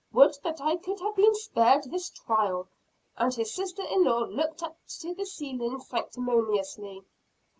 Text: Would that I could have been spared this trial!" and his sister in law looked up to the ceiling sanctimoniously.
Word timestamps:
Would 0.13 0.35
that 0.41 0.59
I 0.59 0.77
could 0.77 0.99
have 1.01 1.15
been 1.15 1.35
spared 1.35 1.83
this 1.83 2.09
trial!" 2.09 2.67
and 3.17 3.31
his 3.31 3.53
sister 3.53 3.83
in 3.83 4.03
law 4.03 4.21
looked 4.23 4.63
up 4.63 4.75
to 5.01 5.13
the 5.13 5.27
ceiling 5.27 5.79
sanctimoniously. 5.79 7.03